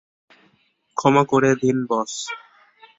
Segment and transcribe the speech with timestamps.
[0.97, 2.13] ক্ষমা করে দিন, বস।